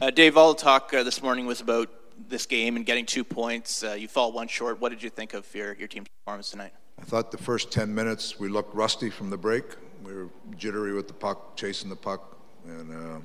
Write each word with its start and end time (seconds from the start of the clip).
Uh, 0.00 0.10
Dave, 0.10 0.36
all 0.36 0.54
the 0.54 0.60
talk 0.60 0.94
uh, 0.94 1.02
this 1.02 1.20
morning 1.24 1.44
was 1.44 1.60
about 1.60 1.90
this 2.28 2.46
game 2.46 2.76
and 2.76 2.86
getting 2.86 3.04
two 3.04 3.24
points. 3.24 3.82
Uh, 3.82 3.94
you 3.94 4.06
fall 4.06 4.30
one 4.30 4.46
short. 4.46 4.80
What 4.80 4.90
did 4.90 5.02
you 5.02 5.10
think 5.10 5.34
of 5.34 5.52
your, 5.52 5.74
your 5.74 5.88
team's 5.88 6.06
performance 6.20 6.52
tonight? 6.52 6.72
I 7.00 7.04
thought 7.04 7.32
the 7.32 7.38
first 7.38 7.72
10 7.72 7.92
minutes 7.92 8.38
we 8.38 8.48
looked 8.48 8.72
rusty 8.76 9.10
from 9.10 9.28
the 9.28 9.36
break. 9.36 9.64
We 10.04 10.14
were 10.14 10.28
jittery 10.56 10.94
with 10.94 11.08
the 11.08 11.14
puck, 11.14 11.56
chasing 11.56 11.90
the 11.90 11.96
puck, 11.96 12.38
and 12.64 12.92
uh, 12.92 13.18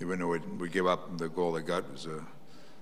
even 0.00 0.18
though 0.18 0.26
we, 0.26 0.38
we 0.58 0.68
gave 0.68 0.86
up 0.86 1.16
the 1.16 1.28
goal 1.28 1.52
they 1.52 1.62
got, 1.62 1.88
was 1.92 2.06
a 2.06 2.24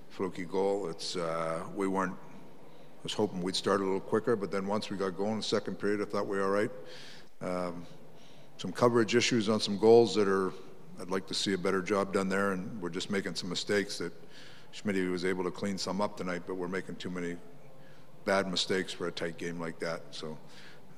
fluky 0.09 0.45
goal. 0.45 0.89
It's 0.89 1.15
uh, 1.15 1.61
we 1.75 1.87
weren't. 1.87 2.13
I 2.13 3.03
was 3.03 3.13
hoping 3.13 3.43
we'd 3.43 3.55
start 3.55 3.81
a 3.81 3.83
little 3.83 3.99
quicker, 3.99 4.35
but 4.35 4.49
then 4.49 4.65
once 4.65 4.89
we 4.89 4.97
got 4.97 5.15
going 5.15 5.33
in 5.33 5.37
the 5.37 5.43
second 5.43 5.75
period, 5.75 6.01
I 6.01 6.05
thought 6.05 6.25
we 6.25 6.37
were 6.37 6.45
all 6.45 6.49
right. 6.49 6.71
Um, 7.41 7.85
some 8.57 8.71
coverage 8.71 9.13
issues 9.13 9.49
on 9.49 9.59
some 9.59 9.77
goals 9.77 10.15
that 10.15 10.27
are. 10.27 10.51
I'd 11.03 11.11
like 11.11 11.27
to 11.27 11.33
see 11.33 11.51
a 11.51 11.57
better 11.57 11.81
job 11.81 12.13
done 12.13 12.29
there, 12.29 12.53
and 12.53 12.81
we're 12.81 12.87
just 12.87 13.11
making 13.11 13.35
some 13.35 13.49
mistakes 13.49 13.97
that 13.97 14.13
Smith 14.71 14.95
was 15.09 15.25
able 15.25 15.43
to 15.43 15.51
clean 15.51 15.77
some 15.77 15.99
up 15.99 16.15
tonight, 16.15 16.43
but 16.47 16.55
we're 16.55 16.69
making 16.69 16.95
too 16.95 17.09
many 17.09 17.35
bad 18.23 18.49
mistakes 18.49 18.93
for 18.93 19.07
a 19.07 19.11
tight 19.11 19.37
game 19.37 19.59
like 19.59 19.77
that. 19.79 20.01
So, 20.11 20.37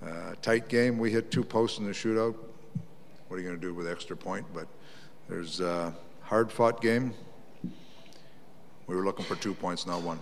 uh, 0.05 0.35
tight 0.43 0.69
game. 0.69 0.99
We 0.99 1.09
hit 1.09 1.31
two 1.31 1.43
posts 1.43 1.79
in 1.79 1.85
the 1.85 1.91
shootout. 1.91 2.35
What 3.27 3.37
are 3.37 3.39
you 3.39 3.47
going 3.47 3.59
to 3.59 3.67
do 3.67 3.73
with 3.73 3.87
extra 3.87 4.15
point? 4.15 4.45
But 4.53 4.67
there's 5.27 5.59
a 5.59 5.91
hard 6.21 6.51
fought 6.51 6.83
game. 6.83 7.11
We 8.85 8.95
were 8.95 9.05
looking 9.05 9.25
for 9.25 9.35
two 9.35 9.55
points, 9.55 9.87
not 9.87 10.03
one. 10.03 10.19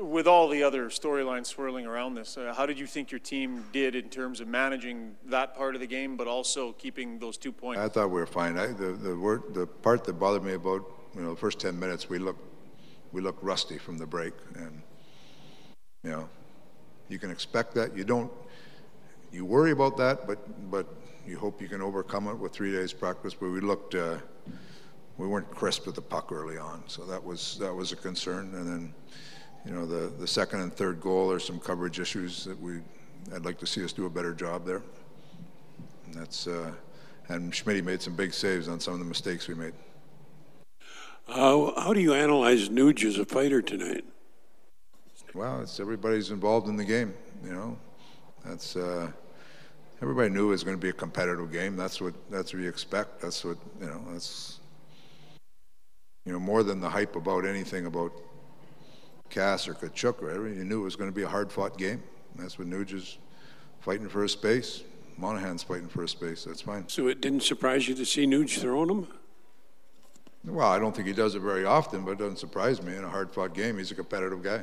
With 0.00 0.28
all 0.28 0.48
the 0.48 0.62
other 0.62 0.90
storylines 0.90 1.46
swirling 1.46 1.84
around 1.84 2.14
this, 2.14 2.36
uh, 2.36 2.54
how 2.56 2.66
did 2.66 2.78
you 2.78 2.86
think 2.86 3.10
your 3.10 3.18
team 3.18 3.64
did 3.72 3.96
in 3.96 4.08
terms 4.08 4.40
of 4.40 4.46
managing 4.46 5.16
that 5.26 5.56
part 5.56 5.74
of 5.74 5.80
the 5.80 5.88
game, 5.88 6.16
but 6.16 6.28
also 6.28 6.72
keeping 6.72 7.18
those 7.18 7.36
two 7.36 7.50
points? 7.50 7.80
I 7.80 7.88
thought 7.88 8.10
we 8.10 8.20
were 8.20 8.26
fine. 8.26 8.56
I, 8.56 8.68
the 8.68 8.92
the 8.92 9.16
word, 9.16 9.54
the 9.54 9.66
part 9.66 10.04
that 10.04 10.12
bothered 10.12 10.44
me 10.44 10.52
about 10.52 10.88
you 11.16 11.22
know 11.22 11.30
the 11.30 11.40
first 11.40 11.58
ten 11.58 11.76
minutes, 11.76 12.08
we 12.08 12.18
looked 12.18 12.44
we 13.12 13.20
looked 13.20 13.42
rusty 13.42 13.76
from 13.76 13.98
the 13.98 14.06
break, 14.06 14.34
and 14.54 14.82
you 16.04 16.10
know 16.10 16.28
you 17.08 17.18
can 17.18 17.30
expect 17.32 17.74
that. 17.74 17.96
You 17.96 18.04
don't 18.04 18.30
you 19.32 19.44
worry 19.44 19.72
about 19.72 19.96
that, 19.96 20.28
but 20.28 20.70
but 20.70 20.86
you 21.26 21.38
hope 21.38 21.60
you 21.60 21.68
can 21.68 21.82
overcome 21.82 22.28
it 22.28 22.38
with 22.38 22.52
three 22.52 22.70
days 22.70 22.92
practice. 22.92 23.34
But 23.34 23.50
we 23.50 23.60
looked. 23.60 23.94
Uh, 23.96 24.18
we 25.16 25.26
weren't 25.26 25.50
crisp 25.50 25.84
with 25.86 25.96
the 25.96 26.02
puck 26.02 26.30
early 26.30 26.58
on, 26.58 26.84
so 26.86 27.04
that 27.04 27.22
was 27.22 27.58
that 27.58 27.74
was 27.74 27.90
a 27.90 27.96
concern. 27.96 28.54
And 28.54 28.66
then, 28.66 28.94
you 29.68 29.74
know, 29.74 29.84
the 29.84 30.10
the 30.18 30.26
second 30.26 30.60
and 30.60 30.72
third 30.72 31.00
goal 31.00 31.30
are 31.30 31.38
some 31.38 31.60
coverage 31.60 32.00
issues 32.00 32.44
that 32.44 32.58
we 32.58 32.80
I'd 33.34 33.44
like 33.44 33.58
to 33.58 33.66
see 33.66 33.84
us 33.84 33.92
do 33.92 34.06
a 34.06 34.10
better 34.10 34.32
job 34.32 34.64
there. 34.64 34.82
And 36.06 36.14
that's 36.14 36.46
uh, 36.46 36.72
and 37.28 37.54
Smith 37.54 37.84
made 37.84 38.00
some 38.00 38.16
big 38.16 38.32
saves 38.32 38.68
on 38.68 38.80
some 38.80 38.94
of 38.94 38.98
the 38.98 39.04
mistakes 39.04 39.46
we 39.46 39.54
made. 39.54 39.74
How 41.28 41.74
how 41.76 41.92
do 41.92 42.00
you 42.00 42.14
analyze 42.14 42.70
Nuge 42.70 43.04
as 43.04 43.18
a 43.18 43.26
fighter 43.26 43.60
tonight? 43.60 44.04
Well, 45.34 45.60
it's 45.60 45.78
everybody's 45.78 46.30
involved 46.30 46.68
in 46.68 46.76
the 46.76 46.84
game. 46.84 47.12
You 47.44 47.52
know, 47.52 47.78
that's. 48.44 48.74
Uh, 48.74 49.12
everybody 50.00 50.30
knew 50.30 50.46
it 50.46 50.50
was 50.50 50.64
going 50.64 50.76
to 50.76 50.80
be 50.80 50.88
a 50.88 50.94
competitive 50.94 51.52
game. 51.52 51.76
That's 51.76 52.00
what 52.00 52.14
that's 52.30 52.54
what 52.54 52.62
you 52.62 52.68
expect. 52.70 53.20
That's 53.20 53.44
what 53.44 53.58
you 53.78 53.86
know. 53.86 54.00
That's 54.12 54.60
you 56.24 56.32
know 56.32 56.40
more 56.40 56.62
than 56.62 56.80
the 56.80 56.88
hype 56.88 57.14
about 57.14 57.44
anything 57.44 57.84
about 57.84 58.12
Cass 59.30 59.68
or 59.68 59.74
Tkachuk 59.74 60.22
or 60.22 60.26
whatever. 60.26 60.48
You 60.48 60.64
knew 60.64 60.80
it 60.80 60.84
was 60.84 60.96
going 60.96 61.10
to 61.10 61.14
be 61.14 61.22
a 61.22 61.28
hard-fought 61.28 61.78
game. 61.78 62.02
That's 62.36 62.58
when 62.58 62.70
Nuge 62.70 62.94
is 62.94 63.18
fighting 63.80 64.08
for 64.08 64.24
a 64.24 64.28
space. 64.28 64.82
Monahan's 65.16 65.62
fighting 65.62 65.88
for 65.88 66.04
a 66.04 66.08
space. 66.08 66.44
That's 66.44 66.60
fine. 66.60 66.88
So 66.88 67.08
it 67.08 67.20
didn't 67.20 67.42
surprise 67.42 67.88
you 67.88 67.94
to 67.96 68.04
see 68.04 68.26
Nuge 68.26 68.58
throwing 68.60 68.88
him? 68.88 69.08
Well, 70.44 70.68
I 70.68 70.78
don't 70.78 70.94
think 70.94 71.08
he 71.08 71.12
does 71.12 71.34
it 71.34 71.40
very 71.40 71.64
often, 71.64 72.04
but 72.04 72.12
it 72.12 72.18
doesn't 72.18 72.38
surprise 72.38 72.80
me. 72.80 72.94
In 72.96 73.04
a 73.04 73.08
hard-fought 73.08 73.54
game, 73.54 73.78
he's 73.78 73.90
a 73.90 73.94
competitive 73.94 74.42
guy. 74.42 74.62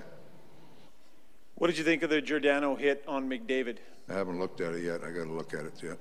What 1.56 1.68
did 1.68 1.78
you 1.78 1.84
think 1.84 2.04
of 2.04 2.10
the 2.10 2.22
Giordano 2.22 2.76
hit 2.76 3.04
on 3.08 3.30
McDavid? 3.30 3.78
I 4.10 4.14
haven't 4.14 4.40
looked 4.40 4.62
at 4.62 4.74
it 4.74 4.84
yet. 4.84 5.04
I 5.04 5.12
got 5.12 5.26
to 5.26 5.32
look 5.32 5.54
at 5.54 5.66
it 5.66 5.74
yet. 5.84 5.98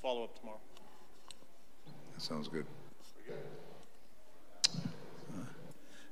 Follow 0.00 0.24
up 0.24 0.38
tomorrow. 0.38 0.60
That 2.14 2.22
sounds 2.22 2.48
good. 2.48 2.66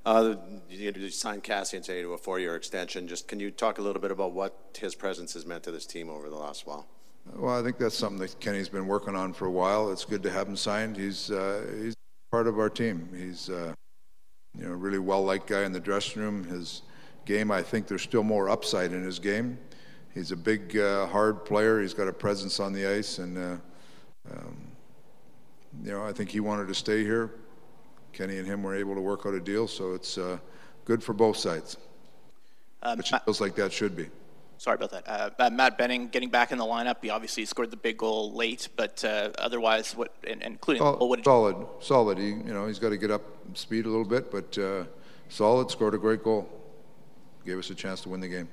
Uh, 0.05 0.37
you, 0.69 1.11
signed 1.11 1.45
Kassian 1.45 1.83
today 1.83 2.01
to 2.03 2.15
a 2.15 2.19
four-year 2.19 2.57
extension. 2.57 3.07
Just 3.07 3.29
can 3.29 3.39
you 3.39 3.51
talk 3.51 3.79
a 3.79 3.83
little 3.83 4.01
bit 4.01 4.11
about 4.11 4.33
what 4.33 4.79
his 4.79 4.95
presence 4.95 5.35
has 5.35 5.45
meant 5.45 5.63
to 5.65 5.71
this 5.71 5.85
team 5.85 6.09
over 6.09 6.31
the 6.31 6.37
last 6.37 6.67
while? 6.67 6.87
Well, 7.37 7.59
I 7.59 7.63
think 7.63 7.77
that's 7.77 7.97
something 7.97 8.19
that 8.21 8.41
Kenny's 8.41 8.71
been 8.71 8.87
working 8.87 9.15
on 9.15 9.35
for 9.35 9.47
a 9.47 9.51
while. 9.51 9.93
It's 9.93 10.07
good 10.07 10.23
to 10.23 10.31
have 10.31 10.49
him 10.49 10.57
signed. 10.57 10.97
He's 10.97 11.31
uh, 11.31 11.67
he's 11.83 11.95
part 12.31 12.47
of 12.47 12.59
our 12.59 12.71
team. 12.71 13.11
He's 13.15 13.51
uh, 13.51 13.75
you 14.59 14.67
know 14.67 14.73
really 14.73 14.99
well-liked 14.99 15.47
guy 15.47 15.65
in 15.65 15.73
the 15.73 15.81
dressing 15.81 16.23
room. 16.23 16.45
His 16.45 16.83
game, 17.27 17.51
I 17.51 17.63
think 17.63 17.87
there's 17.87 18.03
still 18.03 18.23
more 18.23 18.49
upside 18.49 18.93
in 18.93 19.05
his 19.05 19.19
game. 19.19 19.59
He's 20.15 20.33
a 20.33 20.37
big, 20.37 20.77
uh, 20.77 21.07
hard 21.07 21.45
player. 21.45 21.81
He's 21.81 21.95
got 21.95 22.09
a 22.09 22.13
presence 22.13 22.59
on 22.59 22.73
the 22.73 22.87
ice, 22.87 23.19
and 23.19 23.39
uh, 23.39 23.57
um, 24.33 24.57
you 25.85 25.93
know 25.93 26.05
I 26.05 26.13
think 26.13 26.31
he 26.31 26.41
wanted 26.41 26.69
to 26.69 26.75
stay 26.75 27.05
here. 27.05 27.35
Kenny 28.13 28.39
and 28.39 28.47
him 28.47 28.63
were 28.63 28.75
able 28.75 28.95
to 28.95 29.01
work 29.01 29.27
out 29.27 29.35
a 29.35 29.41
deal, 29.41 29.67
so 29.69 29.95
it's 29.95 30.19
uh, 30.19 30.39
good 30.85 31.03
for 31.03 31.13
both 31.13 31.37
sides. 31.37 31.77
Um, 32.83 32.99
Which 32.99 33.13
Matt, 33.13 33.25
feels 33.25 33.41
like 33.41 33.55
that 33.57 33.73
should 33.73 33.95
be. 33.95 34.09
sorry 34.59 34.77
about 34.77 34.91
that. 34.91 35.09
Uh, 35.09 35.31
uh, 35.39 35.51
Matt 35.51 35.77
Benning 35.77 36.09
getting 36.09 36.31
back 36.31 36.51
in 36.51 36.59
the 36.59 36.65
lineup. 36.65 36.97
He 37.03 37.11
obviously 37.11 37.45
scored 37.45 37.71
the 37.71 37.77
big 37.77 37.99
goal 37.99 38.33
late, 38.33 38.69
but 38.77 39.05
uh, 39.05 39.31
otherwise, 39.39 39.95
what, 39.95 40.15
and, 40.25 40.43
and 40.43 40.55
including 40.55 40.83
goal, 40.83 41.09
what 41.09 41.17
did 41.17 41.25
solid, 41.25 41.67
solid. 41.81 42.19
He, 42.19 42.29
you 42.29 42.55
know, 42.55 42.67
he's 42.67 42.79
got 42.79 42.91
to 42.91 42.97
get 42.97 43.11
up 43.11 43.23
speed 43.55 43.85
a 43.85 43.89
little 43.89 44.05
bit, 44.05 44.31
but 44.31 44.57
uh, 44.59 44.85
solid. 45.29 45.71
Scored 45.71 45.95
a 45.95 45.99
great 45.99 46.23
goal. 46.23 46.49
Gave 47.45 47.59
us 47.59 47.71
a 47.71 47.75
chance 47.75 48.01
to 48.03 48.09
win 48.09 48.21
the 48.21 48.29
game. 48.29 48.49